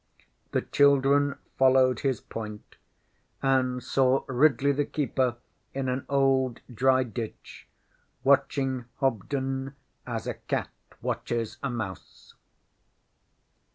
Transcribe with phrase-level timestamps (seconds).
[0.47, 2.77] ŌĆÖ The children followed his point,
[3.43, 5.35] and saw Ridley the keeper
[5.75, 7.67] in an old dry ditch,
[8.23, 9.75] watching Hobden
[10.07, 10.71] as a cat
[11.03, 12.33] watches a mouse.